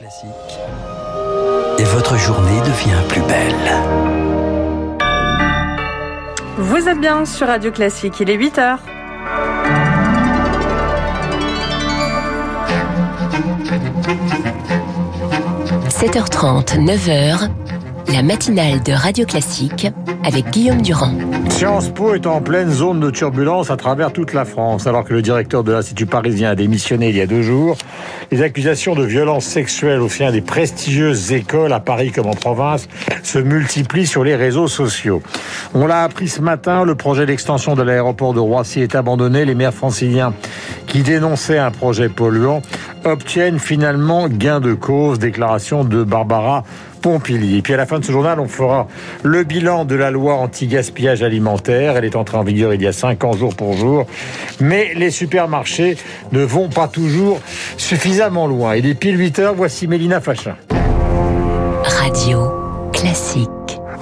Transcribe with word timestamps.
Classique. 0.00 0.30
Et 1.78 1.84
votre 1.84 2.16
journée 2.16 2.58
devient 2.60 3.02
plus 3.06 3.20
belle. 3.20 3.52
Vous 6.56 6.88
êtes 6.88 6.98
bien 6.98 7.26
sur 7.26 7.48
Radio 7.48 7.70
Classique, 7.70 8.14
il 8.18 8.30
est 8.30 8.38
8h.– 8.38 8.78
7h30, 15.90 16.82
9h, 16.82 17.50
la 18.10 18.22
matinale 18.22 18.82
de 18.82 18.92
Radio 18.92 19.26
Classique 19.26 19.86
avec 20.24 20.50
Guillaume 20.50 20.82
Durand. 20.82 21.12
Sciences 21.48 21.88
Po 21.88 22.14
est 22.14 22.26
en 22.26 22.40
pleine 22.40 22.70
zone 22.70 23.00
de 23.00 23.10
turbulence 23.10 23.70
à 23.70 23.76
travers 23.76 24.12
toute 24.12 24.32
la 24.32 24.44
France, 24.44 24.86
alors 24.86 25.04
que 25.04 25.12
le 25.12 25.22
directeur 25.22 25.64
de 25.64 25.72
l'Institut 25.72 26.06
parisien 26.06 26.50
a 26.50 26.54
démissionné 26.54 27.08
il 27.08 27.16
y 27.16 27.20
a 27.20 27.26
deux 27.26 27.42
jours. 27.42 27.76
Les 28.30 28.42
accusations 28.42 28.94
de 28.94 29.04
violences 29.04 29.44
sexuelles 29.44 30.00
au 30.00 30.08
sein 30.08 30.30
des 30.30 30.40
prestigieuses 30.40 31.32
écoles 31.32 31.72
à 31.72 31.80
Paris 31.80 32.12
comme 32.12 32.26
en 32.26 32.34
province 32.34 32.88
se 33.22 33.38
multiplient 33.38 34.06
sur 34.06 34.24
les 34.24 34.36
réseaux 34.36 34.68
sociaux. 34.68 35.22
On 35.74 35.86
l'a 35.86 36.02
appris 36.02 36.28
ce 36.28 36.40
matin, 36.40 36.84
le 36.84 36.94
projet 36.94 37.26
d'extension 37.26 37.74
de 37.74 37.82
l'aéroport 37.82 38.34
de 38.34 38.40
Roissy 38.40 38.80
est 38.80 38.94
abandonné. 38.94 39.44
Les 39.44 39.54
maires 39.54 39.74
franciliens 39.74 40.32
qui 40.86 41.02
dénonçaient 41.02 41.58
un 41.58 41.70
projet 41.70 42.08
polluant 42.08 42.62
obtiennent 43.04 43.58
finalement 43.58 44.28
gain 44.28 44.60
de 44.60 44.74
cause. 44.74 45.18
Déclaration 45.18 45.84
de 45.84 46.04
Barbara 46.04 46.64
Pompili. 47.00 47.58
Et 47.58 47.62
puis 47.62 47.74
à 47.74 47.76
la 47.76 47.86
fin 47.86 47.98
de 47.98 48.04
ce 48.04 48.12
journal, 48.12 48.40
on 48.40 48.48
fera 48.48 48.86
le 49.22 49.44
bilan 49.44 49.84
de 49.84 49.94
la 49.94 50.10
loi 50.10 50.34
anti-gaspillage 50.34 51.22
alimentaire. 51.22 51.96
Elle 51.96 52.04
est 52.04 52.16
entrée 52.16 52.36
en 52.36 52.44
vigueur 52.44 52.74
il 52.74 52.82
y 52.82 52.86
a 52.86 52.92
cinq 52.92 53.24
ans 53.24 53.32
jour 53.32 53.54
pour 53.54 53.74
jour. 53.74 54.06
Mais 54.60 54.92
les 54.94 55.10
supermarchés 55.10 55.96
ne 56.32 56.42
vont 56.42 56.68
pas 56.68 56.88
toujours 56.88 57.40
suffisamment 57.76 58.46
loin. 58.46 58.74
Et 58.74 58.78
est 58.78 58.94
pile 58.94 59.18
8 59.18 59.38
heures, 59.38 59.54
voici 59.54 59.86
Mélina 59.86 60.20
Fachin. 60.20 60.56
Radio 61.84 62.52
classique. 62.92 63.48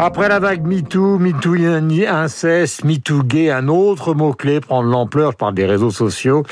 Après 0.01 0.29
la 0.29 0.39
vague 0.39 0.65
MeToo, 0.65 1.19
MeToo 1.19 1.57
inceste, 2.07 2.85
MeToo 2.85 3.25
gay, 3.25 3.51
un 3.51 3.67
autre 3.67 4.15
mot-clé 4.15 4.61
prend 4.61 4.85
de 4.85 4.89
l'ampleur, 4.89 5.33
je 5.33 5.37
parle 5.37 5.55
des 5.55 5.67
réseaux 5.67 5.91
sociaux. 5.91 6.45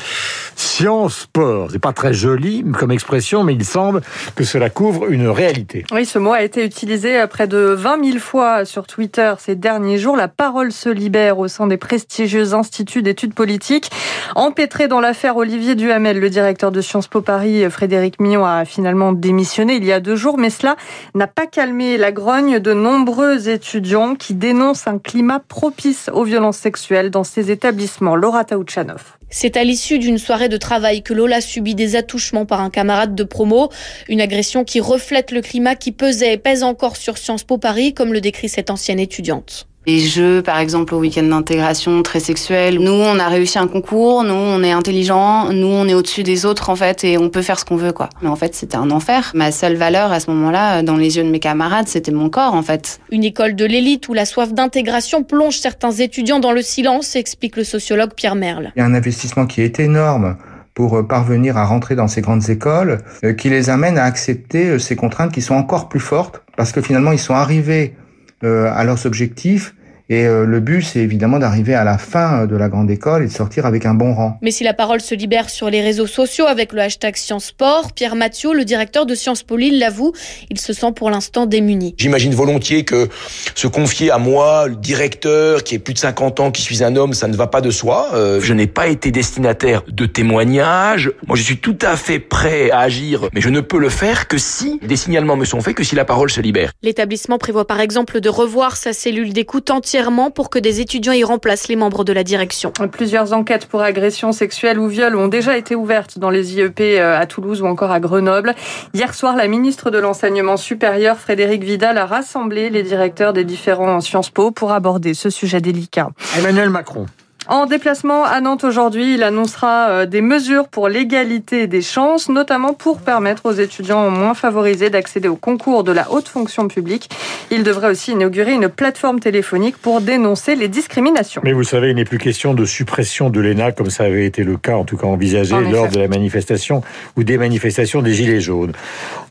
Science 0.76 1.20
sport, 1.20 1.70
c'est 1.72 1.78
pas 1.78 1.94
très 1.94 2.12
joli 2.12 2.62
comme 2.78 2.90
expression, 2.90 3.42
mais 3.44 3.54
il 3.54 3.64
semble 3.64 4.02
que 4.34 4.44
cela 4.44 4.68
couvre 4.68 5.10
une 5.10 5.26
réalité. 5.26 5.86
Oui, 5.90 6.04
ce 6.04 6.18
mot 6.18 6.34
a 6.34 6.42
été 6.42 6.62
utilisé 6.66 7.24
près 7.30 7.46
de 7.46 7.56
20 7.56 8.04
000 8.04 8.18
fois 8.18 8.66
sur 8.66 8.86
Twitter 8.86 9.32
ces 9.38 9.54
derniers 9.54 9.96
jours. 9.96 10.18
La 10.18 10.28
parole 10.28 10.72
se 10.72 10.90
libère 10.90 11.38
au 11.38 11.48
sein 11.48 11.66
des 11.66 11.78
prestigieux 11.78 12.52
instituts 12.52 13.00
d'études 13.00 13.32
politiques. 13.32 13.90
Empêtré 14.34 14.86
dans 14.86 15.00
l'affaire 15.00 15.38
Olivier 15.38 15.76
Duhamel, 15.76 16.20
le 16.20 16.28
directeur 16.28 16.70
de 16.70 16.82
Sciences 16.82 17.08
Po 17.08 17.22
Paris, 17.22 17.64
Frédéric 17.70 18.20
Mignon, 18.20 18.44
a 18.44 18.66
finalement 18.66 19.14
démissionné 19.14 19.76
il 19.76 19.84
y 19.86 19.92
a 19.92 20.00
deux 20.00 20.16
jours, 20.16 20.36
mais 20.36 20.50
cela 20.50 20.76
n'a 21.14 21.26
pas 21.26 21.46
calmé 21.46 21.96
la 21.96 22.12
grogne 22.12 22.58
de 22.58 22.74
nombreux 22.74 23.48
étudiants 23.48 24.14
qui 24.14 24.34
dénoncent 24.34 24.88
un 24.88 24.98
climat 24.98 25.40
propice 25.40 26.10
aux 26.12 26.24
violences 26.24 26.58
sexuelles 26.58 27.10
dans 27.10 27.24
ces 27.24 27.50
établissements. 27.50 28.14
Laura 28.14 28.44
Taouchanov. 28.44 29.16
C'est 29.28 29.56
à 29.56 29.64
l'issue 29.64 29.98
d'une 29.98 30.18
soirée 30.18 30.48
de 30.48 30.56
travail 30.56 31.02
que 31.02 31.12
Lola 31.12 31.40
subit 31.40 31.74
des 31.74 31.96
attouchements 31.96 32.46
par 32.46 32.60
un 32.60 32.70
camarade 32.70 33.14
de 33.14 33.24
promo, 33.24 33.70
une 34.08 34.20
agression 34.20 34.64
qui 34.64 34.80
reflète 34.80 35.32
le 35.32 35.40
climat 35.40 35.74
qui 35.74 35.92
pesait 35.92 36.34
et 36.34 36.38
pèse 36.38 36.62
encore 36.62 36.96
sur 36.96 37.18
Sciences 37.18 37.44
Po 37.44 37.58
Paris, 37.58 37.92
comme 37.92 38.12
le 38.12 38.20
décrit 38.20 38.48
cette 38.48 38.70
ancienne 38.70 39.00
étudiante. 39.00 39.66
Les 39.88 40.00
jeux, 40.00 40.42
par 40.42 40.58
exemple, 40.58 40.96
au 40.96 40.98
week-end 40.98 41.22
d'intégration 41.22 42.02
très 42.02 42.18
sexuel. 42.18 42.80
Nous, 42.80 42.90
on 42.90 43.20
a 43.20 43.28
réussi 43.28 43.56
un 43.60 43.68
concours, 43.68 44.24
nous, 44.24 44.34
on 44.34 44.60
est 44.64 44.72
intelligent, 44.72 45.52
nous, 45.52 45.68
on 45.68 45.86
est 45.86 45.94
au-dessus 45.94 46.24
des 46.24 46.44
autres, 46.44 46.70
en 46.70 46.74
fait, 46.74 47.04
et 47.04 47.18
on 47.18 47.28
peut 47.28 47.42
faire 47.42 47.60
ce 47.60 47.64
qu'on 47.64 47.76
veut, 47.76 47.92
quoi. 47.92 48.08
Mais 48.20 48.28
en 48.28 48.34
fait, 48.34 48.56
c'était 48.56 48.76
un 48.76 48.90
enfer. 48.90 49.30
Ma 49.36 49.52
seule 49.52 49.76
valeur 49.76 50.10
à 50.10 50.18
ce 50.18 50.28
moment-là, 50.32 50.82
dans 50.82 50.96
les 50.96 51.18
yeux 51.18 51.22
de 51.22 51.30
mes 51.30 51.38
camarades, 51.38 51.86
c'était 51.86 52.10
mon 52.10 52.30
corps, 52.30 52.54
en 52.54 52.62
fait. 52.62 52.98
Une 53.12 53.22
école 53.22 53.54
de 53.54 53.64
l'élite 53.64 54.08
où 54.08 54.12
la 54.12 54.24
soif 54.24 54.52
d'intégration 54.52 55.22
plonge 55.22 55.58
certains 55.58 55.92
étudiants 55.92 56.40
dans 56.40 56.50
le 56.50 56.62
silence, 56.62 57.14
explique 57.14 57.56
le 57.56 57.62
sociologue 57.62 58.12
Pierre 58.14 58.34
Merle. 58.34 58.72
Il 58.74 58.80
y 58.80 58.82
a 58.82 58.86
un 58.86 58.94
investissement 58.94 59.46
qui 59.46 59.60
est 59.60 59.78
énorme 59.78 60.36
pour 60.74 60.96
euh, 60.96 61.04
parvenir 61.04 61.56
à 61.56 61.64
rentrer 61.64 61.94
dans 61.94 62.08
ces 62.08 62.22
grandes 62.22 62.50
écoles, 62.50 62.98
euh, 63.22 63.34
qui 63.34 63.50
les 63.50 63.70
amène 63.70 63.98
à 63.98 64.04
accepter 64.04 64.66
euh, 64.66 64.78
ces 64.80 64.96
contraintes 64.96 65.32
qui 65.32 65.42
sont 65.42 65.54
encore 65.54 65.88
plus 65.88 66.00
fortes, 66.00 66.42
parce 66.56 66.72
que 66.72 66.80
finalement, 66.80 67.12
ils 67.12 67.20
sont 67.20 67.34
arrivés 67.34 67.94
à 68.42 68.84
leurs 68.84 69.06
objectifs 69.06 69.74
et 70.08 70.24
euh, 70.24 70.46
le 70.46 70.60
but, 70.60 70.82
c'est 70.82 71.00
évidemment 71.00 71.40
d'arriver 71.40 71.74
à 71.74 71.82
la 71.82 71.98
fin 71.98 72.42
euh, 72.42 72.46
de 72.46 72.54
la 72.54 72.68
grande 72.68 72.88
école 72.90 73.24
et 73.24 73.26
de 73.26 73.32
sortir 73.32 73.66
avec 73.66 73.86
un 73.86 73.94
bon 73.94 74.14
rang. 74.14 74.38
Mais 74.40 74.52
si 74.52 74.62
la 74.62 74.72
parole 74.72 75.00
se 75.00 75.16
libère 75.16 75.50
sur 75.50 75.68
les 75.68 75.80
réseaux 75.80 76.06
sociaux 76.06 76.46
avec 76.46 76.72
le 76.72 76.80
hashtag 76.80 77.16
Sciences 77.16 77.46
Sport, 77.46 77.92
Pierre 77.92 78.14
Mathieu, 78.14 78.54
le 78.54 78.64
directeur 78.64 79.04
de 79.04 79.14
Sciences 79.16 79.42
Po 79.42 79.56
l'avoue, 79.56 80.12
il 80.50 80.60
se 80.60 80.72
sent 80.72 80.92
pour 80.94 81.10
l'instant 81.10 81.46
démuni. 81.46 81.94
J'imagine 81.98 82.34
volontiers 82.34 82.84
que 82.84 83.08
se 83.54 83.66
confier 83.66 84.10
à 84.10 84.18
moi, 84.18 84.68
le 84.68 84.76
directeur, 84.76 85.64
qui 85.64 85.74
est 85.74 85.78
plus 85.78 85.94
de 85.94 85.98
50 85.98 86.40
ans, 86.40 86.50
qui 86.52 86.62
suis 86.62 86.84
un 86.84 86.94
homme, 86.94 87.14
ça 87.14 87.26
ne 87.26 87.34
va 87.34 87.46
pas 87.46 87.60
de 87.60 87.70
soi. 87.70 88.10
Euh, 88.14 88.40
je 88.40 88.52
n'ai 88.52 88.66
pas 88.66 88.86
été 88.86 89.10
destinataire 89.10 89.82
de 89.88 90.06
témoignages. 90.06 91.10
Moi, 91.26 91.36
je 91.36 91.42
suis 91.42 91.58
tout 91.58 91.78
à 91.82 91.96
fait 91.96 92.20
prêt 92.20 92.70
à 92.70 92.80
agir, 92.80 93.28
mais 93.32 93.40
je 93.40 93.48
ne 93.48 93.60
peux 93.60 93.78
le 93.78 93.88
faire 93.88 94.28
que 94.28 94.38
si 94.38 94.78
des 94.86 94.96
signalements 94.96 95.36
me 95.36 95.44
sont 95.44 95.60
faits, 95.60 95.74
que 95.74 95.84
si 95.84 95.96
la 95.96 96.04
parole 96.04 96.30
se 96.30 96.40
libère. 96.40 96.70
L'établissement 96.82 97.38
prévoit 97.38 97.66
par 97.66 97.80
exemple 97.80 98.20
de 98.20 98.28
revoir 98.28 98.76
sa 98.76 98.92
cellule 98.92 99.32
d'écoute 99.32 99.70
entière 99.70 99.95
pour 100.34 100.50
que 100.50 100.58
des 100.58 100.80
étudiants 100.80 101.12
y 101.12 101.24
remplacent 101.24 101.68
les 101.68 101.76
membres 101.76 102.04
de 102.04 102.12
la 102.12 102.22
direction. 102.22 102.72
Plusieurs 102.92 103.32
enquêtes 103.32 103.66
pour 103.66 103.80
agression 103.80 104.32
sexuelle 104.32 104.78
ou 104.78 104.88
viol 104.88 105.16
ont 105.16 105.28
déjà 105.28 105.56
été 105.56 105.74
ouvertes 105.74 106.18
dans 106.18 106.28
les 106.28 106.54
IEP 106.54 106.80
euh, 106.80 107.18
à 107.18 107.26
Toulouse 107.26 107.62
ou 107.62 107.66
encore 107.66 107.90
à 107.90 108.00
Grenoble. 108.00 108.54
Hier 108.92 109.14
soir, 109.14 109.36
la 109.36 109.48
ministre 109.48 109.90
de 109.90 109.98
l'Enseignement 109.98 110.56
supérieur, 110.58 111.16
Frédéric 111.16 111.62
Vidal, 111.62 111.96
a 111.96 112.04
rassemblé 112.04 112.68
les 112.68 112.82
directeurs 112.82 113.32
des 113.32 113.44
différents 113.44 114.00
Sciences 114.00 114.30
Po 114.30 114.50
pour 114.50 114.72
aborder 114.72 115.14
ce 115.14 115.30
sujet 115.30 115.60
délicat. 115.60 116.08
Emmanuel 116.38 116.68
Macron. 116.68 117.06
En 117.48 117.66
déplacement 117.66 118.24
à 118.24 118.40
Nantes 118.40 118.64
aujourd'hui, 118.64 119.14
il 119.14 119.22
annoncera 119.22 119.88
euh, 119.88 120.06
des 120.06 120.20
mesures 120.20 120.66
pour 120.66 120.88
l'égalité 120.88 121.68
des 121.68 121.80
chances, 121.80 122.28
notamment 122.28 122.72
pour 122.72 122.98
permettre 122.98 123.46
aux 123.46 123.52
étudiants 123.52 124.10
moins 124.10 124.34
favorisés 124.34 124.90
d'accéder 124.90 125.28
au 125.28 125.36
concours 125.36 125.84
de 125.84 125.92
la 125.92 126.10
haute 126.10 126.26
fonction 126.26 126.66
publique. 126.66 127.08
Il 127.52 127.62
devrait 127.62 127.90
aussi 127.90 128.12
inaugurer 128.12 128.52
une 128.52 128.68
plateforme 128.68 129.20
téléphonique 129.20 129.76
pour 129.76 130.00
dénoncer 130.00 130.56
les 130.56 130.66
discriminations. 130.66 131.40
Mais 131.44 131.52
vous 131.52 131.62
savez, 131.62 131.90
il 131.90 131.96
n'est 131.96 132.04
plus 132.04 132.18
question 132.18 132.52
de 132.52 132.64
suppression 132.64 133.30
de 133.30 133.40
l'ENA 133.40 133.70
comme 133.70 133.90
ça 133.90 134.04
avait 134.04 134.26
été 134.26 134.42
le 134.42 134.56
cas, 134.56 134.74
en 134.74 134.84
tout 134.84 134.96
cas 134.96 135.06
envisagé, 135.06 135.54
lors 135.70 135.88
de 135.88 136.00
la 136.00 136.08
manifestation 136.08 136.82
ou 137.16 137.22
des 137.22 137.38
manifestations 137.38 138.02
des 138.02 138.14
Gilets 138.14 138.40
jaunes. 138.40 138.72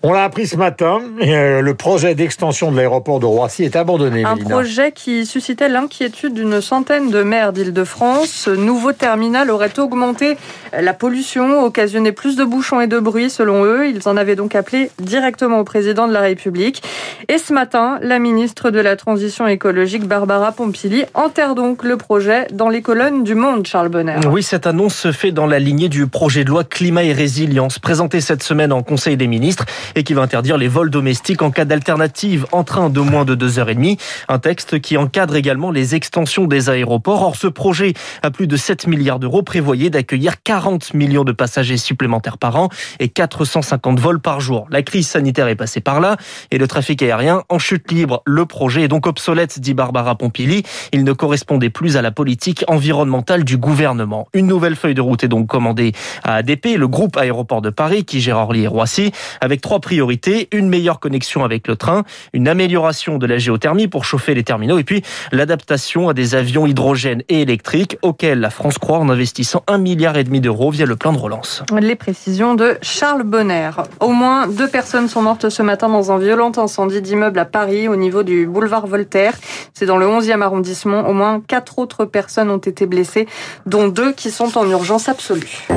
On 0.03 0.13
l'a 0.13 0.23
appris 0.23 0.47
ce 0.47 0.55
matin, 0.55 1.01
euh, 1.21 1.59
le 1.59 1.73
projet 1.73 2.15
d'extension 2.15 2.71
de 2.71 2.77
l'aéroport 2.77 3.19
de 3.19 3.25
Roissy 3.25 3.63
est 3.63 3.75
abandonné. 3.75 4.23
Un 4.23 4.37
projet 4.37 4.93
qui 4.93 5.25
suscitait 5.25 5.67
l'inquiétude 5.67 6.33
d'une 6.33 6.61
centaine 6.61 7.09
de 7.09 7.21
maires 7.21 7.51
d'Île-de-France 7.51 8.04
ce 8.25 8.49
nouveau 8.49 8.91
terminal 8.91 9.49
aurait 9.49 9.79
augmenté 9.79 10.37
la 10.77 10.93
pollution, 10.93 11.63
occasionné 11.63 12.11
plus 12.11 12.35
de 12.35 12.43
bouchons 12.43 12.81
et 12.81 12.87
de 12.87 12.99
bruit 12.99 13.29
selon 13.29 13.63
eux. 13.63 13.87
Ils 13.87 14.07
en 14.07 14.17
avaient 14.17 14.35
donc 14.35 14.55
appelé 14.55 14.91
directement 14.99 15.59
au 15.59 15.63
président 15.63 16.07
de 16.07 16.13
la 16.13 16.21
République. 16.21 16.83
Et 17.27 17.37
ce 17.37 17.53
matin, 17.53 17.97
la 18.01 18.19
ministre 18.19 18.71
de 18.71 18.79
la 18.79 18.95
Transition 18.95 19.47
écologique, 19.47 20.05
Barbara 20.05 20.51
Pompili, 20.51 21.05
enterre 21.13 21.55
donc 21.55 21.83
le 21.83 21.97
projet 21.97 22.47
dans 22.51 22.69
les 22.69 22.81
colonnes 22.81 23.23
du 23.23 23.35
Monde, 23.35 23.65
Charles 23.65 23.89
Bonner. 23.89 24.19
Oui, 24.29 24.43
cette 24.43 24.67
annonce 24.67 24.95
se 24.95 25.11
fait 25.11 25.31
dans 25.31 25.47
la 25.47 25.59
lignée 25.59 25.89
du 25.89 26.07
projet 26.07 26.43
de 26.43 26.49
loi 26.49 26.63
climat 26.63 27.03
et 27.03 27.13
résilience 27.13 27.79
présenté 27.79 28.21
cette 28.21 28.43
semaine 28.43 28.71
en 28.71 28.83
Conseil 28.83 29.17
des 29.17 29.27
ministres 29.27 29.65
et 29.95 30.03
qui 30.03 30.13
va 30.13 30.21
interdire 30.21 30.57
les 30.57 30.67
vols 30.67 30.89
domestiques 30.89 31.41
en 31.41 31.51
cas 31.51 31.65
d'alternative 31.65 32.45
en 32.51 32.63
train 32.63 32.89
de 32.89 32.99
moins 32.99 33.25
de 33.25 33.35
deux 33.35 33.59
heures 33.59 33.69
et 33.69 33.75
demie. 33.75 33.97
Un 34.27 34.39
texte 34.39 34.79
qui 34.79 34.97
encadre 34.97 35.35
également 35.35 35.71
les 35.71 35.95
extensions 35.95 36.45
des 36.45 36.69
aéroports. 36.69 37.23
Or, 37.23 37.35
ce 37.35 37.47
projet 37.47 37.93
à 38.23 38.31
plus 38.31 38.47
de 38.47 38.57
7 38.57 38.87
milliards 38.87 39.19
d'euros, 39.19 39.43
prévoyait 39.43 39.89
d'accueillir 39.89 40.41
40 40.43 40.93
millions 40.93 41.23
de 41.23 41.31
passagers 41.31 41.77
supplémentaires 41.77 42.37
par 42.37 42.55
an 42.55 42.69
et 42.99 43.09
450 43.09 43.99
vols 43.99 44.19
par 44.19 44.39
jour. 44.39 44.67
La 44.69 44.81
crise 44.81 45.07
sanitaire 45.07 45.47
est 45.47 45.55
passée 45.55 45.81
par 45.81 45.99
là 45.99 46.17
et 46.51 46.57
le 46.57 46.67
trafic 46.67 47.01
aérien 47.01 47.43
en 47.49 47.59
chute 47.59 47.91
libre. 47.91 48.21
Le 48.25 48.45
projet 48.45 48.83
est 48.83 48.87
donc 48.87 49.07
obsolète, 49.07 49.59
dit 49.59 49.73
Barbara 49.73 50.15
Pompili. 50.15 50.63
Il 50.91 51.03
ne 51.03 51.13
correspondait 51.13 51.69
plus 51.69 51.97
à 51.97 52.01
la 52.01 52.11
politique 52.11 52.63
environnementale 52.67 53.43
du 53.43 53.57
gouvernement. 53.57 54.27
Une 54.33 54.47
nouvelle 54.47 54.75
feuille 54.75 54.95
de 54.95 55.01
route 55.01 55.23
est 55.23 55.27
donc 55.27 55.47
commandée 55.47 55.93
à 56.23 56.35
ADP, 56.35 56.77
le 56.77 56.87
groupe 56.87 57.17
aéroport 57.17 57.61
de 57.61 57.69
Paris, 57.69 58.05
qui 58.05 58.21
gère 58.21 58.37
Orly 58.37 58.63
et 58.63 58.67
Roissy, 58.67 59.11
avec 59.41 59.61
trois 59.61 59.79
priorités. 59.79 60.47
Une 60.51 60.69
meilleure 60.69 60.99
connexion 60.99 61.43
avec 61.43 61.67
le 61.67 61.75
train, 61.75 62.03
une 62.33 62.47
amélioration 62.47 63.17
de 63.17 63.25
la 63.25 63.37
géothermie 63.37 63.87
pour 63.87 64.05
chauffer 64.05 64.33
les 64.33 64.43
terminaux 64.43 64.77
et 64.77 64.83
puis 64.83 65.03
l'adaptation 65.31 66.09
à 66.09 66.13
des 66.13 66.35
avions 66.35 66.65
hydrogène 66.65 67.23
et 67.29 67.41
électriques 67.41 67.84
auquel 68.01 68.39
la 68.39 68.49
France 68.49 68.77
croit 68.77 68.99
en 68.99 69.09
investissant 69.09 69.63
un 69.67 69.77
milliard 69.77 70.17
et 70.17 70.23
demi 70.23 70.41
d'euros 70.41 70.71
via 70.71 70.85
le 70.85 70.95
plan 70.95 71.13
de 71.13 71.17
relance. 71.17 71.63
Les 71.79 71.95
précisions 71.95 72.55
de 72.55 72.77
Charles 72.81 73.23
Bonner. 73.23 73.71
Au 73.99 74.09
moins 74.09 74.47
deux 74.47 74.67
personnes 74.67 75.07
sont 75.07 75.21
mortes 75.21 75.49
ce 75.49 75.61
matin 75.61 75.89
dans 75.89 76.11
un 76.11 76.17
violent 76.17 76.51
incendie 76.57 77.01
d'immeuble 77.01 77.39
à 77.39 77.45
Paris 77.45 77.87
au 77.87 77.95
niveau 77.95 78.23
du 78.23 78.47
boulevard 78.47 78.87
Voltaire. 78.87 79.33
C'est 79.73 79.85
dans 79.85 79.97
le 79.97 80.05
11e 80.05 80.41
arrondissement. 80.41 81.07
Au 81.07 81.13
moins 81.13 81.41
quatre 81.41 81.79
autres 81.79 82.05
personnes 82.05 82.49
ont 82.49 82.57
été 82.57 82.85
blessées, 82.85 83.27
dont 83.65 83.87
deux 83.87 84.13
qui 84.13 84.31
sont 84.31 84.57
en 84.57 84.69
urgence 84.69 85.09
absolue. 85.09 85.67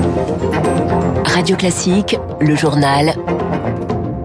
Radio 1.24 1.56
Classique, 1.56 2.16
le 2.40 2.56
journal 2.56 3.14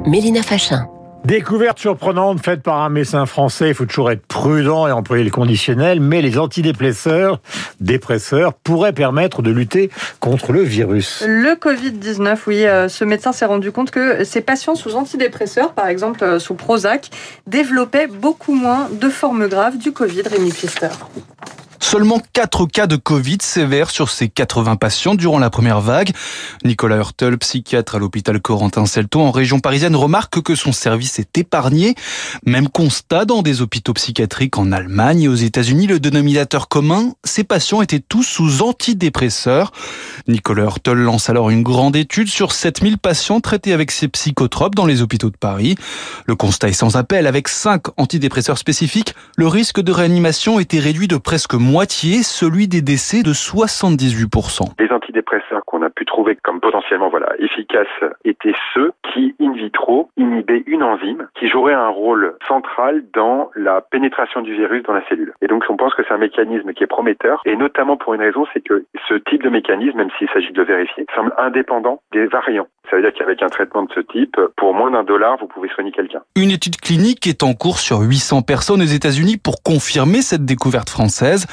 Mélina 0.05 0.41
Fachin. 0.41 0.87
Découverte 1.25 1.79
surprenante 1.79 2.43
faite 2.43 2.61
par 2.61 2.81
un 2.81 2.89
médecin 2.89 3.25
français. 3.25 3.69
Il 3.69 3.75
faut 3.75 3.85
toujours 3.85 4.11
être 4.11 4.25
prudent 4.25 4.87
et 4.87 4.91
employer 4.91 5.23
le 5.23 5.31
conditionnel, 5.31 6.01
mais 6.01 6.21
les 6.21 6.37
antidépresseurs, 6.37 7.39
dépresseurs, 7.79 8.53
pourraient 8.53 8.91
permettre 8.91 9.41
de 9.41 9.49
lutter 9.49 9.89
contre 10.19 10.51
le 10.51 10.61
virus. 10.61 11.23
Le 11.25 11.55
Covid-19, 11.55 12.37
oui, 12.47 12.65
euh, 12.65 12.89
ce 12.89 13.05
médecin 13.05 13.31
s'est 13.31 13.45
rendu 13.45 13.71
compte 13.71 13.89
que 13.89 14.25
ses 14.25 14.41
patients 14.41 14.75
sous 14.75 14.95
antidépresseurs, 14.95 15.71
par 15.71 15.87
exemple 15.87 16.23
euh, 16.23 16.39
sous 16.39 16.55
Prozac, 16.55 17.09
développaient 17.47 18.07
beaucoup 18.07 18.53
moins 18.53 18.89
de 18.91 19.07
formes 19.07 19.47
graves 19.47 19.77
du 19.77 19.93
Covid, 19.93 20.23
Rémi 20.23 20.51
Pfister. 20.51 20.89
Seulement 21.93 22.19
4 22.33 22.65
cas 22.65 22.87
de 22.87 22.95
Covid 22.95 23.37
sévères 23.43 23.91
sur 23.91 24.09
ces 24.09 24.27
80 24.27 24.77
patients 24.77 25.13
durant 25.13 25.37
la 25.37 25.51
première 25.51 25.79
vague. 25.79 26.09
Nicolas 26.65 26.95
Hurtel, 26.95 27.37
psychiatre 27.37 27.93
à 27.93 27.99
l'hôpital 27.99 28.41
Corentin-Celto 28.41 29.21
en 29.21 29.29
région 29.29 29.59
parisienne, 29.59 29.95
remarque 29.95 30.41
que 30.41 30.55
son 30.55 30.71
service 30.71 31.19
est 31.19 31.37
épargné. 31.37 31.93
Même 32.47 32.67
constat 32.67 33.25
dans 33.25 33.43
des 33.43 33.61
hôpitaux 33.61 33.93
psychiatriques 33.93 34.57
en 34.57 34.71
Allemagne 34.71 35.21
et 35.21 35.27
aux 35.27 35.35
États-Unis. 35.35 35.85
Le 35.85 35.99
dénominateur 35.99 36.67
commun, 36.67 37.13
ces 37.23 37.43
patients 37.43 37.83
étaient 37.83 37.99
tous 37.99 38.23
sous 38.23 38.63
antidépresseurs. 38.63 39.71
Nicolas 40.27 40.63
Hurtel 40.63 40.97
lance 40.97 41.29
alors 41.29 41.51
une 41.51 41.61
grande 41.61 41.95
étude 41.95 42.27
sur 42.27 42.53
7000 42.53 42.97
patients 42.97 43.39
traités 43.39 43.71
avec 43.71 43.91
ces 43.91 44.07
psychotropes 44.07 44.73
dans 44.73 44.87
les 44.87 45.03
hôpitaux 45.03 45.29
de 45.29 45.37
Paris. 45.37 45.75
Le 46.25 46.33
constat 46.33 46.69
est 46.69 46.73
sans 46.73 46.95
appel. 46.95 47.27
Avec 47.27 47.49
5 47.49 47.83
antidépresseurs 47.97 48.57
spécifiques, 48.57 49.13
le 49.37 49.47
risque 49.47 49.79
de 49.79 49.91
réanimation 49.91 50.59
était 50.59 50.79
réduit 50.79 51.07
de 51.07 51.17
presque 51.17 51.53
moitié, 51.53 51.82
celui 51.91 52.67
des 52.67 52.81
décès 52.81 53.23
de 53.23 53.33
78%. 53.33 54.79
Les 54.79 54.91
antidépresseurs 54.91 55.63
qu'on 55.65 55.81
a 55.81 55.89
pu 55.89 56.05
trouver 56.05 56.37
comme 56.43 56.59
potentiellement 56.59 57.09
voilà 57.09 57.33
efficaces 57.39 57.87
étaient 58.25 58.55
ceux 58.73 58.93
qui, 59.13 59.35
in 59.39 59.53
vitro, 59.53 60.09
inhibaient 60.17 60.63
une 60.65 60.83
enzyme 60.83 61.27
qui 61.39 61.49
jouerait 61.49 61.73
un 61.73 61.89
rôle 61.89 62.35
central 62.47 63.03
dans 63.13 63.49
la 63.55 63.81
pénétration 63.81 64.41
du 64.41 64.53
virus 64.53 64.83
dans 64.83 64.93
la 64.93 65.05
cellule. 65.07 65.33
Et 65.41 65.47
donc 65.47 65.63
on 65.69 65.77
pense 65.77 65.93
que 65.93 66.03
c'est 66.07 66.13
un 66.13 66.17
mécanisme 66.17 66.73
qui 66.73 66.83
est 66.83 66.87
prometteur, 66.87 67.41
et 67.45 67.55
notamment 67.55 67.97
pour 67.97 68.13
une 68.13 68.21
raison, 68.21 68.45
c'est 68.53 68.63
que 68.63 68.85
ce 69.07 69.15
type 69.15 69.43
de 69.43 69.49
mécanisme, 69.49 69.97
même 69.97 70.09
s'il 70.17 70.29
s'agit 70.29 70.51
de 70.51 70.57
le 70.57 70.65
vérifier, 70.65 71.05
semble 71.15 71.33
indépendant 71.37 72.01
des 72.11 72.25
variants. 72.27 72.67
Ça 72.89 72.97
veut 72.97 73.01
dire 73.01 73.13
qu'avec 73.17 73.41
un 73.41 73.47
traitement 73.47 73.83
de 73.83 73.91
ce 73.93 74.01
type, 74.01 74.37
pour 74.57 74.73
moins 74.73 74.91
d'un 74.91 75.03
dollar, 75.03 75.37
vous 75.39 75.47
pouvez 75.47 75.69
soigner 75.69 75.91
quelqu'un. 75.91 76.21
Une 76.35 76.51
étude 76.51 76.75
clinique 76.77 77.25
est 77.27 77.43
en 77.43 77.53
cours 77.53 77.79
sur 77.79 77.99
800 78.01 78.41
personnes 78.41 78.81
aux 78.81 78.85
États-Unis 78.85 79.37
pour 79.37 79.63
confirmer 79.63 80.21
cette 80.21 80.45
découverte 80.45 80.89
française. 80.89 81.47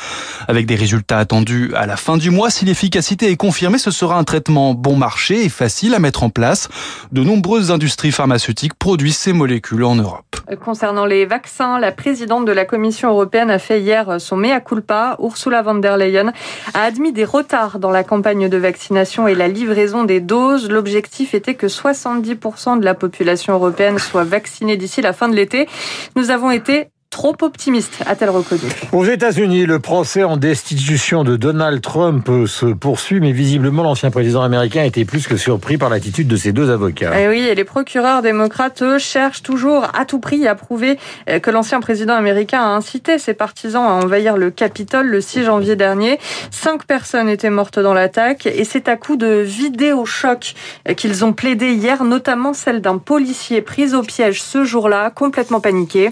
Avec 0.49 0.67
des 0.67 0.75
résultats 0.75 1.19
attendus 1.19 1.73
à 1.75 1.87
la 1.87 1.97
fin 1.97 2.17
du 2.17 2.31
mois, 2.31 2.51
si 2.51 2.65
l'efficacité 2.65 3.31
est 3.31 3.37
confirmée, 3.37 3.79
ce 3.79 3.91
sera 3.91 4.17
un 4.17 4.25
traitement 4.25 4.75
bon 4.75 4.97
marché 4.97 5.45
et 5.45 5.49
facile 5.49 5.95
à 5.95 5.99
mettre 5.99 6.23
en 6.23 6.31
place. 6.31 6.69
De 7.13 7.23
nombreuses 7.23 7.71
industries 7.71 8.13
pharmaceutiques 8.13 8.75
produisent 8.75 9.19
ces 9.19 9.33
molécules 9.33 9.85
en 9.85 9.97
Europe. 9.97 10.25
Concernant 10.65 11.07
les 11.07 11.27
vaccins, 11.27 11.79
la 11.79 11.93
présidente 11.93 12.45
de 12.45 12.53
la 12.53 12.65
Commission 12.65 13.11
européenne 13.11 13.51
a 13.51 13.59
fait 13.59 13.81
hier 13.81 14.21
son 14.21 14.37
mea 14.37 14.61
culpa. 14.61 15.17
Ursula 15.23 15.63
von 15.63 15.77
der 15.77 15.97
Leyen 15.97 16.33
a 16.75 16.83
admis 16.83 17.13
des 17.13 17.25
retards 17.25 17.79
dans 17.79 17.91
la 17.91 18.03
campagne 18.03 18.49
de 18.49 18.57
vaccination 18.57 19.29
et 19.29 19.35
la 19.35 19.49
livraison 19.49 20.05
des 20.05 20.21
doses. 20.21 20.69
L'objectif 20.69 21.35
était 21.35 21.55
que 21.55 21.67
70% 21.67 22.81
de 22.81 22.85
la 22.85 22.95
population 22.95 23.53
européenne 23.53 23.99
soit 23.99 24.25
vaccinée 24.25 24.77
d'ici 24.77 25.01
la 25.03 25.13
fin 25.13 25.29
de 25.29 25.37
l'été. 25.37 25.69
Nous 26.17 26.31
avons 26.31 26.51
été 26.51 26.89
trop 27.11 27.37
optimiste, 27.43 28.03
a-t-elle 28.07 28.31
reconnu. 28.31 28.63
Aux 28.93 29.05
États-Unis, 29.05 29.67
le 29.67 29.81
procès 29.81 30.23
en 30.23 30.37
destitution 30.37 31.25
de 31.25 31.37
Donald 31.37 31.83
Trump 31.83 32.31
se 32.47 32.67
poursuit, 32.67 33.19
mais 33.19 33.33
visiblement 33.33 33.83
l'ancien 33.83 34.13
président 34.13 34.43
américain 34.43 34.85
était 34.85 35.05
plus 35.05 35.27
que 35.27 35.37
surpris 35.37 35.77
par 35.77 35.91
l'attitude 35.91 36.29
de 36.29 36.37
ses 36.37 36.53
deux 36.53 36.71
avocats. 36.71 37.21
Et 37.21 37.29
oui, 37.29 37.41
et 37.41 37.57
les 37.57 37.65
procureurs 37.65 38.23
démocrates, 38.23 38.81
eux, 38.83 38.99
cherchent 38.99 39.43
toujours 39.43 39.89
à 39.93 40.05
tout 40.05 40.21
prix 40.21 40.47
à 40.47 40.55
prouver 40.55 40.99
euh, 41.29 41.41
que 41.41 41.51
l'ancien 41.51 41.81
président 41.81 42.15
américain 42.15 42.63
a 42.63 42.69
incité 42.69 43.19
ses 43.19 43.35
partisans 43.35 43.85
à 43.85 44.05
envahir 44.05 44.37
le 44.37 44.51
Capitole 44.51 45.09
le 45.09 45.21
6 45.21 45.45
janvier 45.45 45.75
dernier. 45.75 46.19
Cinq 46.53 46.85
personnes 46.85 47.29
étaient 47.29 47.51
mortes 47.51 47.81
dans 47.81 47.93
l'attaque, 47.93 48.47
et 48.47 48.65
c'est 48.65 48.89
à 48.89 48.97
coup 48.97 49.17
de 49.17 49.41
vidéos 49.41 50.07
choc 50.07 50.55
euh, 50.89 50.95
qu'ils 50.95 51.25
ont 51.25 51.33
plaidé 51.33 51.73
hier, 51.73 52.05
notamment 52.05 52.55
celle 52.55 52.81
d'un 52.81 52.99
policier 52.99 53.63
pris 53.63 53.95
au 53.95 54.03
piège 54.03 54.41
ce 54.41 54.63
jour-là, 54.63 55.11
complètement 55.11 55.61
paniqué. 55.61 56.11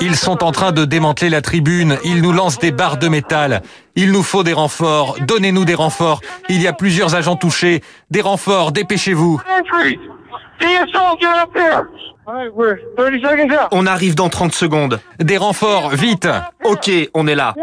Ils 0.00 0.16
sont 0.16 0.42
en 0.44 0.52
train 0.52 0.72
de 0.72 0.84
démanteler 0.84 1.30
la 1.30 1.40
tribune. 1.42 1.98
Ils 2.04 2.22
nous 2.22 2.32
lancent 2.32 2.58
des 2.58 2.72
barres 2.72 2.98
de 2.98 3.08
métal. 3.08 3.62
Il 3.96 4.12
nous 4.12 4.22
faut 4.22 4.42
des 4.42 4.52
renforts. 4.52 5.16
Donnez-nous 5.20 5.64
des 5.64 5.74
renforts. 5.74 6.20
Il 6.48 6.62
y 6.62 6.68
a 6.68 6.72
plusieurs 6.72 7.14
agents 7.14 7.36
touchés. 7.36 7.82
Des 8.10 8.20
renforts, 8.20 8.72
dépêchez-vous. 8.72 9.40
On 13.72 13.86
arrive 13.86 14.14
dans 14.14 14.28
30 14.28 14.52
secondes. 14.54 15.00
Des 15.18 15.36
renforts, 15.36 15.90
vite. 15.90 16.28
Ok, 16.64 16.90
on 17.14 17.26
est 17.26 17.34
là. 17.34 17.54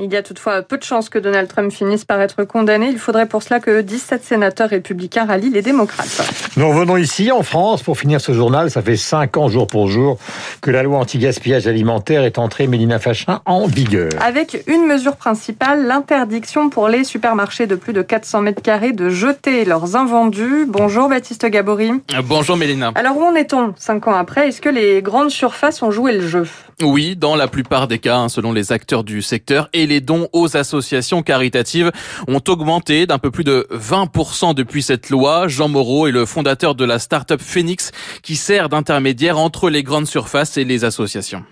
Il 0.00 0.10
y 0.12 0.16
a 0.16 0.22
toutefois 0.22 0.62
peu 0.62 0.78
de 0.78 0.82
chances 0.82 1.08
que 1.08 1.18
Donald 1.18 1.48
Trump 1.48 1.70
finisse 1.70 2.04
par 2.04 2.20
être 2.20 2.44
condamné. 2.44 2.88
Il 2.88 2.98
faudrait 2.98 3.26
pour 3.26 3.42
cela 3.42 3.60
que 3.60 3.82
17 3.82 4.24
sénateurs 4.24 4.70
républicains 4.70 5.26
rallient 5.26 5.50
les 5.50 5.60
démocrates. 5.60 6.22
Nous 6.56 6.68
revenons 6.68 6.96
ici 6.96 7.30
en 7.30 7.42
France 7.42 7.82
pour 7.82 7.98
finir 7.98 8.20
ce 8.20 8.32
journal. 8.32 8.70
Ça 8.70 8.80
fait 8.80 8.96
5 8.96 9.36
ans 9.36 9.48
jour 9.48 9.66
pour 9.66 9.88
jour 9.88 10.18
que 10.62 10.70
la 10.70 10.82
loi 10.82 10.98
anti-gaspillage 10.98 11.66
alimentaire 11.66 12.24
est 12.24 12.38
entrée, 12.38 12.66
Mélina 12.66 12.98
Fachin, 12.98 13.40
en 13.44 13.66
vigueur. 13.66 14.10
Avec 14.20 14.64
une 14.66 14.86
mesure 14.86 15.16
principale, 15.16 15.86
l'interdiction 15.86 16.70
pour 16.70 16.88
les 16.88 17.04
supermarchés 17.04 17.66
de 17.66 17.74
plus 17.74 17.92
de 17.92 18.02
400 18.02 18.40
mètres 18.40 18.62
carrés 18.62 18.92
de 18.92 19.10
jeter 19.10 19.64
leurs 19.64 19.96
invendus. 19.96 20.64
Bonjour 20.66 21.08
Baptiste 21.08 21.44
Gabory. 21.46 21.92
Bonjour 22.24 22.56
Mélina. 22.56 22.92
Alors 22.94 23.18
où 23.18 23.22
en 23.24 23.34
est-on 23.34 23.74
5 23.76 24.08
ans 24.08 24.14
après? 24.14 24.48
Est-ce 24.48 24.60
que 24.60 24.68
les 24.68 25.02
grandes 25.02 25.30
surfaces 25.30 25.82
ont 25.82 25.90
joué 25.90 26.12
le 26.12 26.26
jeu? 26.26 26.46
Oui, 26.80 27.16
dans 27.16 27.36
la 27.36 27.48
plupart 27.48 27.88
des 27.88 27.98
cas, 27.98 28.16
hein, 28.16 28.28
selon 28.28 28.52
les 28.52 28.72
acteurs 28.72 29.04
du 29.04 29.22
secteur. 29.22 29.68
Et 29.72 29.86
les 29.86 30.00
dons 30.00 30.28
aux 30.32 30.56
associations 30.56 31.22
caritatives 31.22 31.90
ont 32.28 32.40
augmenté 32.48 33.06
d'un 33.06 33.18
peu 33.18 33.30
plus 33.30 33.44
de 33.44 33.66
20% 33.72 34.54
depuis 34.54 34.82
cette 34.82 35.10
loi. 35.10 35.48
Jean 35.48 35.68
Moreau 35.68 36.06
est 36.06 36.12
le 36.12 36.26
fondateur 36.26 36.74
de 36.74 36.84
la 36.84 36.98
start-up 36.98 37.40
Phoenix 37.40 37.92
qui 38.22 38.36
sert 38.36 38.68
d'intermédiaire 38.68 39.38
entre 39.38 39.70
les 39.70 39.82
grandes 39.82 40.06
surfaces 40.06 40.56
et 40.56 40.64
les 40.64 40.84
associations. 40.84 41.44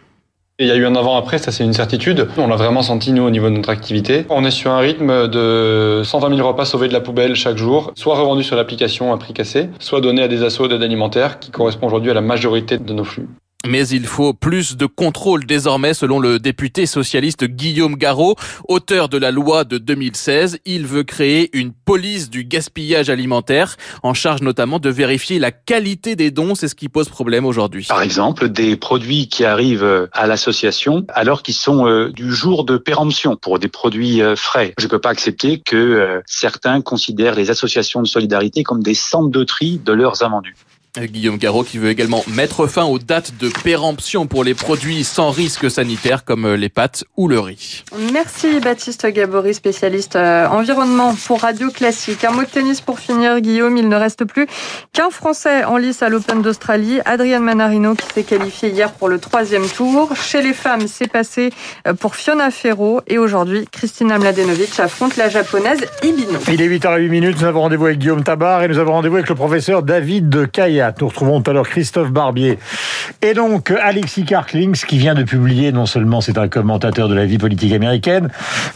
Il 0.63 0.67
y 0.67 0.71
a 0.71 0.77
eu 0.77 0.85
un 0.85 0.95
avant-après, 0.95 1.39
ça 1.39 1.53
c'est 1.53 1.65
une 1.65 1.73
certitude. 1.73 2.29
On 2.37 2.47
l'a 2.47 2.57
vraiment 2.57 2.83
senti 2.83 3.13
nous 3.13 3.23
au 3.23 3.31
niveau 3.31 3.49
de 3.49 3.55
notre 3.55 3.71
activité. 3.71 4.27
On 4.29 4.45
est 4.45 4.51
sur 4.51 4.71
un 4.71 4.79
rythme 4.79 5.27
de 5.27 6.03
120 6.05 6.37
000 6.37 6.47
repas 6.47 6.67
sauvés 6.67 6.89
de 6.89 6.93
la 6.93 7.01
poubelle 7.01 7.35
chaque 7.35 7.57
jour, 7.57 7.93
soit 7.95 8.15
revendus 8.15 8.45
sur 8.45 8.57
l'application 8.57 9.11
à 9.15 9.17
prix 9.17 9.33
cassé, 9.33 9.71
soit 9.79 10.03
donnés 10.03 10.23
à 10.23 10.29
des 10.29 10.43
assos 10.43 10.69
d'aide 10.69 10.83
alimentaire 10.83 11.39
qui 11.39 11.51
correspond 11.51 11.87
aujourd'hui 11.87 12.11
à 12.11 12.15
la 12.15 12.21
majorité 12.21 12.77
de 12.77 12.93
nos 12.93 13.05
flux. 13.05 13.27
Mais 13.69 13.87
il 13.89 14.07
faut 14.07 14.33
plus 14.33 14.77
de 14.77 14.87
contrôle 14.87 15.45
désormais, 15.45 15.93
selon 15.93 16.19
le 16.19 16.39
député 16.39 16.87
socialiste 16.87 17.45
Guillaume 17.45 17.95
Garot, 17.95 18.37
auteur 18.69 19.11
de 19.11 19.19
la 19.19 19.31
loi 19.31 19.65
de 19.65 19.77
2016. 19.77 20.61
Il 20.65 20.87
veut 20.87 21.03
créer 21.03 21.51
une 21.53 21.73
police 21.73 22.31
du 22.31 22.45
gaspillage 22.45 23.11
alimentaire, 23.11 23.77
en 24.03 24.15
charge 24.15 24.41
notamment 24.41 24.79
de 24.79 24.89
vérifier 24.89 25.39
la 25.39 25.53
qualité 25.53 26.17
des 26.17 26.31
dons. 26.31 26.55
C'est 26.55 26.69
ce 26.69 26.75
qui 26.75 26.89
pose 26.89 27.11
problème 27.11 27.45
aujourd'hui. 27.45 27.87
Par 27.89 28.01
exemple, 28.01 28.49
des 28.49 28.77
produits 28.77 29.29
qui 29.29 29.45
arrivent 29.45 30.09
à 30.13 30.27
l'association 30.27 31.05
alors 31.09 31.43
qu'ils 31.43 31.55
sont 31.55 31.87
euh, 31.87 32.11
du 32.11 32.33
jour 32.33 32.65
de 32.65 32.79
péremption 32.79 33.37
pour 33.37 33.59
des 33.59 33.69
produits 33.69 34.23
euh, 34.23 34.37
frais. 34.37 34.73
Je 34.79 34.87
ne 34.87 34.91
peux 34.91 34.99
pas 34.99 35.11
accepter 35.11 35.61
que 35.61 35.77
euh, 35.77 36.21
certains 36.27 36.81
considèrent 36.81 37.35
les 37.35 37.51
associations 37.51 38.01
de 38.01 38.07
solidarité 38.07 38.63
comme 38.63 38.83
des 38.83 38.95
centres 38.95 39.31
de 39.31 39.45
tri 39.45 39.79
de 39.85 39.93
leurs 39.93 40.23
invendus. 40.23 40.55
Guillaume 40.99 41.39
Garot 41.39 41.63
qui 41.63 41.79
veut 41.79 41.91
également 41.91 42.25
mettre 42.27 42.67
fin 42.67 42.85
aux 42.85 42.99
dates 42.99 43.33
de 43.39 43.49
péremption 43.63 44.27
pour 44.27 44.45
les 44.45 44.55
produits 44.55 45.05
sans 45.05 45.31
risque 45.31 45.71
sanitaire 45.71 46.25
comme 46.25 46.55
les 46.55 46.69
pâtes 46.69 47.05
ou 47.17 47.29
le 47.29 47.39
riz. 47.39 47.85
Merci 48.13 48.61
Baptiste 48.61 49.07
Gabory, 49.07 49.55
spécialiste 49.55 50.17
euh, 50.17 50.47
environnement 50.49 51.15
pour 51.27 51.43
Radio 51.43 51.71
Classique. 51.71 52.25
Un 52.25 52.33
mot 52.33 52.43
de 52.43 52.49
tennis 52.49 52.81
pour 52.81 52.99
finir, 52.99 53.41
Guillaume. 53.41 53.77
Il 53.77 53.89
ne 53.89 53.97
reste 53.97 54.25
plus 54.25 54.47
qu'un 54.93 55.11
Français 55.11 55.65
en 55.65 55.77
lice 55.77 56.03
à 56.03 56.09
l'Open 56.09 56.43
d'Australie, 56.43 57.01
Adrian 57.05 57.41
Manarino, 57.41 57.95
qui 57.95 58.07
s'est 58.13 58.25
qualifié 58.25 58.71
hier 58.71 58.93
pour 58.93 59.09
le 59.09 59.19
troisième 59.19 59.69
tour. 59.69 60.15
Chez 60.17 60.43
les 60.43 60.53
femmes, 60.53 60.87
c'est 60.89 61.11
passé 61.11 61.51
euh, 61.87 61.95
pour 61.95 62.17
Fiona 62.17 62.51
Ferro 62.51 63.01
et 63.07 63.19
aujourd'hui, 63.19 63.67
Kristina 63.71 64.19
Mladenovic 64.19 64.79
affronte 64.81 65.17
la 65.17 65.29
japonaise 65.29 65.85
Ibino. 66.03 66.39
Il 66.49 66.61
est 66.61 66.69
8h08 66.69 67.09
minutes. 67.09 67.37
Nous 67.41 67.47
avons 67.47 67.61
rendez-vous 67.61 67.87
avec 67.87 67.99
Guillaume 67.99 68.25
Tabar 68.25 68.63
et 68.63 68.69
nous 68.69 68.79
avons 68.79 68.93
rendez-vous 68.93 69.17
avec 69.17 69.29
le 69.29 69.35
professeur 69.35 69.83
David 69.83 70.29
de 70.29 70.45
Nous 70.81 71.09
retrouvons 71.09 71.43
tout 71.43 71.51
à 71.51 71.55
l'heure 71.55 71.69
Christophe 71.69 72.11
Barbier 72.11 72.59
et 73.21 73.35
donc 73.35 73.71
Alexis 73.71 74.25
Karklings 74.25 74.81
qui 74.87 74.97
vient 74.97 75.15
de 75.15 75.23
publier, 75.23 75.73
non 75.73 75.85
seulement 75.85 76.23
c'est 76.23 76.39
un 76.39 76.49
commentateur 76.49 77.09
de 77.09 77.15
la 77.15 77.27
vie 77.27 77.37
politique 77.37 77.73
américaine, 77.73 78.31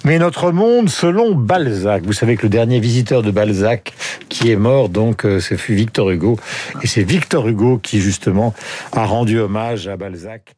mais 0.05 0.19
Notre 0.19 0.53
Monde 0.53 0.91
selon 0.91 1.35
Balzac. 1.35 2.03
Vous 2.05 2.13
savez 2.13 2.37
que 2.37 2.43
le 2.43 2.51
dernier 2.51 2.79
visiteur 2.79 3.23
de 3.23 3.31
Balzac 3.31 3.95
qui 4.29 4.51
est 4.51 4.57
mort, 4.57 4.91
donc 4.91 5.25
euh, 5.25 5.41
ce 5.41 5.57
fut 5.57 5.75
Victor 5.75 6.11
Hugo. 6.11 6.39
Et 6.83 6.87
c'est 6.87 7.05
Victor 7.05 7.49
Hugo 7.49 7.79
qui 7.79 8.01
justement 8.01 8.55
a 8.93 9.05
rendu 9.07 9.39
hommage 9.41 9.89
à 9.89 9.97
Balzac. 9.97 10.55